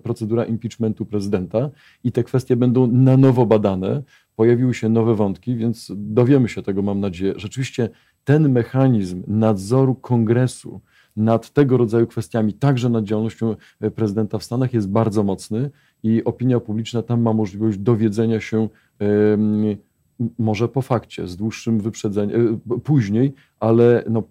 procedura 0.02 0.44
impeachmentu 0.44 1.06
prezydenta 1.06 1.70
i 2.04 2.12
te 2.12 2.24
kwestie 2.24 2.56
będą 2.56 2.86
na 2.86 3.16
nowo 3.16 3.46
badane. 3.46 4.02
Pojawiły 4.36 4.74
się 4.74 4.88
nowe 4.88 5.14
wątki, 5.14 5.56
więc 5.56 5.92
dowiemy 5.96 6.48
się 6.48 6.62
tego, 6.62 6.82
mam 6.82 7.00
nadzieję. 7.00 7.32
Rzeczywiście 7.36 7.88
ten 8.24 8.52
mechanizm 8.52 9.22
nadzoru 9.26 9.94
kongresu 9.94 10.80
nad 11.16 11.50
tego 11.50 11.76
rodzaju 11.76 12.06
kwestiami, 12.06 12.52
także 12.54 12.88
nad 12.88 13.04
działalnością 13.04 13.56
e, 13.80 13.90
prezydenta 13.90 14.38
w 14.38 14.44
Stanach, 14.44 14.74
jest 14.74 14.90
bardzo 14.90 15.22
mocny 15.22 15.70
i 16.02 16.24
opinia 16.24 16.60
publiczna 16.60 17.02
tam 17.02 17.22
ma 17.22 17.32
możliwość 17.32 17.78
dowiedzenia 17.78 18.40
się 18.40 18.68
może 20.38 20.68
po 20.68 20.82
fakcie, 20.82 21.28
z 21.28 21.36
dłuższym 21.36 21.80
wyprzedzeniem, 21.80 22.60
e, 22.70 22.78
później, 22.78 23.32
ale 23.60 24.04
no, 24.10 24.22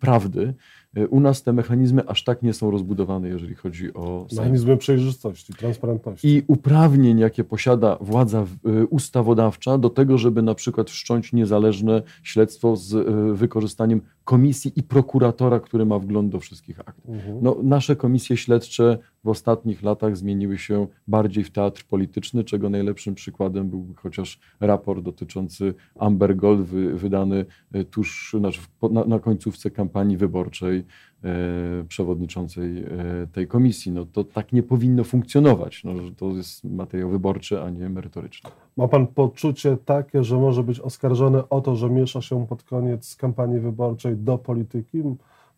prawdy. 0.00 0.54
E, 0.96 1.08
U 1.08 1.20
nas 1.20 1.42
te 1.42 1.52
mechanizmy 1.52 2.06
aż 2.06 2.24
tak 2.24 2.42
nie 2.42 2.52
są 2.52 2.70
rozbudowane, 2.70 3.28
jeżeli 3.28 3.54
chodzi 3.54 3.94
o 3.94 4.26
Mechanizmy 4.36 4.76
przejrzystości, 4.76 5.54
transparentności. 5.54 6.28
i 6.28 6.42
uprawnień, 6.46 7.18
jakie 7.18 7.44
posiada 7.44 7.96
władza 8.00 8.46
y, 8.82 8.86
ustawodawcza 8.86 9.78
do 9.78 9.90
tego, 9.90 10.18
żeby 10.18 10.42
na 10.42 10.54
przykład 10.54 10.90
wszcząć 10.90 11.32
niezależne 11.32 12.02
śledztwo 12.22 12.76
z 12.76 13.08
wykorzystaniem 13.38 14.00
komisji 14.24 14.72
i 14.76 14.82
prokuratora, 14.82 15.60
który 15.60 15.86
ma 15.86 15.98
wgląd 15.98 16.32
do 16.32 16.40
wszystkich 16.40 16.80
aktów. 16.80 17.14
Mhm. 17.14 17.38
No, 17.42 17.56
nasze 17.62 17.96
komisje 17.96 18.36
śledcze 18.36 18.98
w 19.24 19.28
ostatnich 19.28 19.82
latach 19.82 20.16
zmieniły 20.16 20.58
się 20.58 20.86
bardziej 21.08 21.44
w 21.44 21.50
teatr 21.50 21.84
polityczny, 21.84 22.44
czego 22.44 22.70
najlepszym 22.70 23.14
przykładem 23.14 23.68
był 23.68 23.86
chociaż 23.96 24.38
raport 24.60 25.02
dotyczący 25.02 25.74
Amber 25.98 26.36
Gold 26.36 26.60
wy, 26.60 26.94
wydany 26.94 27.46
y, 27.74 27.84
tuż 27.84 28.34
znaczy 28.38 28.60
na, 29.06 29.18
końcówce 29.18 29.70
kampanii 29.70 30.16
wyborczej 30.16 30.84
e, 31.24 31.84
przewodniczącej 31.88 32.84
e, 32.84 32.86
tej 33.32 33.46
komisji. 33.48 33.92
No, 33.92 34.04
to 34.04 34.24
tak 34.24 34.52
nie 34.52 34.62
powinno 34.62 35.04
funkcjonować. 35.04 35.84
No, 35.84 35.92
to 36.16 36.30
jest 36.30 36.64
materiał 36.64 37.10
wyborczy, 37.10 37.62
a 37.62 37.70
nie 37.70 37.88
merytoryczny. 37.88 38.50
Ma 38.76 38.88
pan 38.88 39.06
poczucie 39.06 39.76
takie, 39.84 40.24
że 40.24 40.36
może 40.36 40.62
być 40.62 40.80
oskarżony 40.80 41.48
o 41.48 41.60
to, 41.60 41.76
że 41.76 41.90
miesza 41.90 42.20
się 42.22 42.46
pod 42.46 42.62
koniec 42.62 43.16
kampanii 43.16 43.60
wyborczej 43.60 44.16
do 44.16 44.38
polityki? 44.38 45.02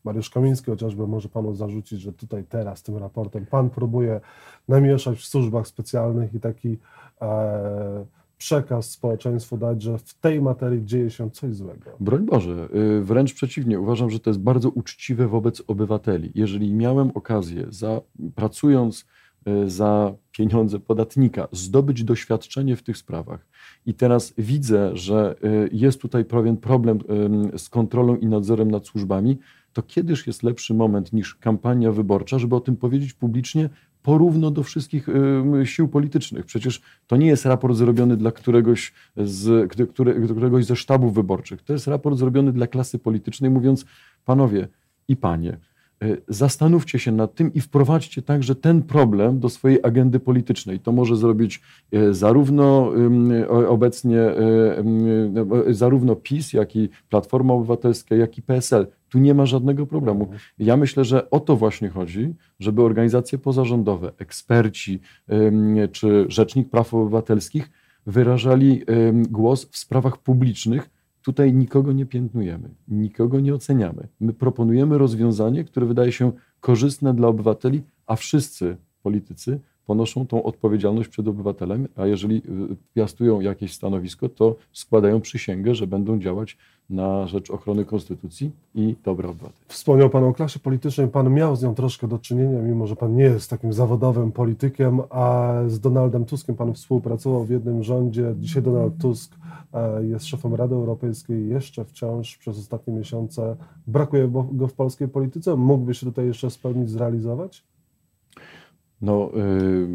Mariusz 0.04 0.30
Kamiński 0.30 0.70
chociażby 0.70 1.06
może 1.06 1.28
panu 1.28 1.54
zarzucić, 1.54 2.00
że 2.00 2.12
tutaj 2.12 2.44
teraz 2.44 2.82
tym 2.82 2.96
raportem 2.96 3.46
pan 3.46 3.70
próbuje 3.70 4.20
namieszać 4.68 5.18
w 5.18 5.24
służbach 5.24 5.66
specjalnych 5.66 6.34
i 6.34 6.40
taki 6.40 6.78
e, 7.22 8.04
przekaz 8.38 8.90
społeczeństwu 8.90 9.56
dać, 9.56 9.82
że 9.82 9.98
w 9.98 10.14
tej 10.14 10.40
materii 10.40 10.84
dzieje 10.84 11.10
się 11.10 11.30
coś 11.30 11.54
złego. 11.54 11.90
Broń 12.00 12.24
Boże, 12.26 12.68
y, 12.74 13.00
wręcz 13.02 13.34
przeciwnie. 13.34 13.80
Uważam, 13.80 14.10
że 14.10 14.20
to 14.20 14.30
jest 14.30 14.40
bardzo 14.40 14.70
uczciwe 14.70 15.28
wobec 15.28 15.62
obywateli. 15.66 16.32
Jeżeli 16.34 16.74
miałem 16.74 17.10
okazję, 17.14 17.66
za, 17.68 18.00
pracując 18.34 19.06
za 19.66 20.14
pieniądze 20.32 20.80
podatnika, 20.80 21.48
zdobyć 21.52 22.04
doświadczenie 22.04 22.76
w 22.76 22.82
tych 22.82 22.96
sprawach 22.96 23.46
i 23.86 23.94
teraz 23.94 24.34
widzę, 24.38 24.96
że 24.96 25.36
y, 25.44 25.68
jest 25.72 26.00
tutaj 26.00 26.24
pewien 26.24 26.56
problem 26.56 26.98
z 27.56 27.68
kontrolą 27.68 28.16
i 28.16 28.26
nadzorem 28.26 28.70
nad 28.70 28.86
służbami, 28.86 29.38
to 29.72 29.82
kiedyż 29.82 30.26
jest 30.26 30.42
lepszy 30.42 30.74
moment 30.74 31.12
niż 31.12 31.34
kampania 31.34 31.92
wyborcza, 31.92 32.38
żeby 32.38 32.56
o 32.56 32.60
tym 32.60 32.76
powiedzieć 32.76 33.12
publicznie 33.12 33.68
porówno 34.02 34.50
do 34.50 34.62
wszystkich 34.62 35.08
sił 35.64 35.88
politycznych. 35.88 36.46
Przecież 36.46 36.82
to 37.06 37.16
nie 37.16 37.26
jest 37.26 37.46
raport 37.46 37.76
zrobiony 37.76 38.16
dla 38.16 38.32
któregoś, 38.32 38.92
z, 39.16 39.70
które, 39.70 39.86
które- 39.86 40.20
któregoś 40.20 40.64
ze 40.64 40.76
sztabów 40.76 41.14
wyborczych. 41.14 41.62
To 41.62 41.72
jest 41.72 41.86
raport 41.86 42.18
zrobiony 42.18 42.52
dla 42.52 42.66
klasy 42.66 42.98
politycznej, 42.98 43.50
mówiąc, 43.50 43.84
panowie 44.24 44.68
i 45.08 45.16
panie, 45.16 45.52
y, 45.52 45.73
zastanówcie 46.28 46.98
się 46.98 47.12
nad 47.12 47.34
tym 47.34 47.54
i 47.54 47.60
wprowadźcie 47.60 48.22
także 48.22 48.54
ten 48.54 48.82
problem 48.82 49.40
do 49.40 49.48
swojej 49.48 49.78
agendy 49.82 50.20
politycznej. 50.20 50.80
To 50.80 50.92
może 50.92 51.16
zrobić 51.16 51.60
y, 51.94 52.14
zarówno 52.14 52.92
obecnie 53.68 54.18
y, 54.18 55.68
y, 55.68 55.74
zarówno 55.74 56.16
PiS, 56.16 56.52
jak 56.52 56.76
i 56.76 56.88
Platforma 57.08 57.54
Obywatelska, 57.54 58.14
jak 58.14 58.38
i 58.38 58.42
PSL. 58.42 58.86
Tu 59.08 59.18
nie 59.18 59.34
ma 59.34 59.46
żadnego 59.46 59.86
problemu. 59.86 60.28
Ja 60.58 60.76
myślę, 60.76 61.04
że 61.04 61.30
o 61.30 61.40
to 61.40 61.56
właśnie 61.56 61.88
chodzi, 61.88 62.34
żeby 62.60 62.82
organizacje 62.82 63.38
pozarządowe, 63.38 64.12
eksperci 64.18 65.00
czy 65.92 66.26
Rzecznik 66.28 66.70
Praw 66.70 66.94
Obywatelskich 66.94 67.70
wyrażali 68.06 68.82
głos 69.30 69.66
w 69.70 69.76
sprawach 69.76 70.18
publicznych. 70.18 70.90
Tutaj 71.24 71.54
nikogo 71.54 71.92
nie 71.92 72.06
piętnujemy, 72.06 72.74
nikogo 72.88 73.40
nie 73.40 73.54
oceniamy. 73.54 74.08
My 74.20 74.32
proponujemy 74.32 74.98
rozwiązanie, 74.98 75.64
które 75.64 75.86
wydaje 75.86 76.12
się 76.12 76.32
korzystne 76.60 77.14
dla 77.14 77.28
obywateli, 77.28 77.82
a 78.06 78.16
wszyscy 78.16 78.76
politycy 79.02 79.60
ponoszą 79.86 80.26
tą 80.26 80.42
odpowiedzialność 80.42 81.08
przed 81.08 81.28
obywatelem, 81.28 81.88
a 81.96 82.06
jeżeli 82.06 82.36
y, 82.36 82.76
piastują 82.94 83.40
jakieś 83.40 83.74
stanowisko, 83.74 84.28
to 84.28 84.56
składają 84.72 85.20
przysięgę, 85.20 85.74
że 85.74 85.86
będą 85.86 86.18
działać 86.18 86.56
na 86.90 87.26
rzecz 87.26 87.50
ochrony 87.50 87.84
konstytucji 87.84 88.50
i 88.74 88.96
dobra 89.04 89.28
obywateli. 89.28 89.64
Wspomniał 89.68 90.10
Pan 90.10 90.24
o 90.24 90.32
klasie 90.32 90.58
politycznej. 90.58 91.08
Pan 91.08 91.34
miał 91.34 91.56
z 91.56 91.62
nią 91.62 91.74
troszkę 91.74 92.08
do 92.08 92.18
czynienia, 92.18 92.62
mimo 92.62 92.86
że 92.86 92.96
Pan 92.96 93.16
nie 93.16 93.24
jest 93.24 93.50
takim 93.50 93.72
zawodowym 93.72 94.32
politykiem, 94.32 95.00
a 95.10 95.54
z 95.66 95.80
Donaldem 95.80 96.24
Tuskiem 96.24 96.56
Pan 96.56 96.74
współpracował 96.74 97.44
w 97.44 97.50
jednym 97.50 97.82
rządzie. 97.82 98.34
Dzisiaj 98.38 98.62
Donald 98.62 98.94
Tusk 99.00 99.34
e, 99.72 100.04
jest 100.04 100.26
szefem 100.26 100.54
Rady 100.54 100.74
Europejskiej. 100.74 101.48
Jeszcze 101.48 101.84
wciąż 101.84 102.36
przez 102.36 102.58
ostatnie 102.58 102.94
miesiące 102.94 103.56
brakuje 103.86 104.28
go 104.52 104.68
w 104.68 104.72
polskiej 104.72 105.08
polityce. 105.08 105.56
Mógłby 105.56 105.94
się 105.94 106.06
tutaj 106.06 106.26
jeszcze 106.26 106.50
spełnić, 106.50 106.90
zrealizować? 106.90 107.64
No, 109.04 109.30
y, 109.36 109.88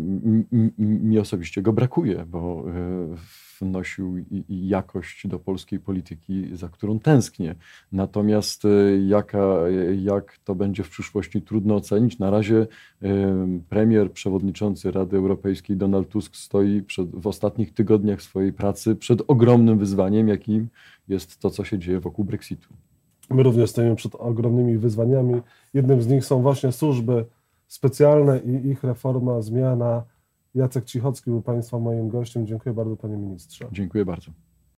mi 0.80 1.20
osobiście 1.20 1.62
go 1.62 1.74
brakuje, 1.74 2.26
bo 2.28 2.66
y, 2.70 3.62
wnosił 3.62 4.26
jakość 4.50 5.28
do 5.28 5.40
polskiej 5.40 5.80
polityki, 5.80 6.50
za 6.54 6.70
którą 6.70 7.00
tęsknię. 7.00 7.56
Natomiast 7.92 8.66
y, 8.66 9.06
jaka, 9.08 9.56
jak 10.02 10.38
to 10.44 10.56
będzie 10.56 10.84
w 10.84 10.90
przyszłości, 10.90 11.42
trudno 11.42 11.76
ocenić. 11.76 12.20
Na 12.20 12.30
razie 12.30 12.68
premier, 13.70 14.12
przewodniczący 14.12 14.92
Rady 14.92 15.18
Europejskiej 15.18 15.78
Donald 15.78 16.10
Tusk 16.10 16.36
stoi 16.36 16.82
przed, 16.82 17.10
w 17.10 17.28
ostatnich 17.28 17.74
tygodniach 17.74 18.22
swojej 18.22 18.54
pracy 18.54 18.96
przed 18.96 19.22
ogromnym 19.28 19.80
wyzwaniem, 19.80 20.28
jakim 20.28 20.68
jest 21.08 21.40
to, 21.40 21.50
co 21.50 21.64
się 21.64 21.80
dzieje 21.80 22.00
wokół 22.00 22.26
Brexitu. 22.26 22.74
My 23.30 23.44
również 23.44 23.70
stoimy 23.70 23.96
przed 23.96 24.16
ogromnymi 24.16 24.78
wyzwaniami. 24.78 25.42
Jednym 25.74 26.02
z 26.02 26.08
nich 26.08 26.26
są 26.26 26.42
właśnie 26.42 26.72
służby 26.72 27.26
specjalne 27.70 28.40
i 28.40 28.70
ich 28.70 28.84
reforma, 28.84 29.42
zmiana. 29.42 30.04
Jacek 30.56 30.86
Cichocki 30.86 31.30
był 31.30 31.42
Państwa 31.42 31.80
moim 31.80 32.10
gościem. 32.10 32.48
Dziękuję 32.48 32.76
bardzo, 32.76 32.98
Panie 32.98 33.18
Ministrze. 33.18 33.68
Dziękuję 33.72 34.06
bardzo. 34.06 34.32